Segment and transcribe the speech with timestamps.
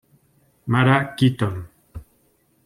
[0.65, 1.69] Mara Keaton.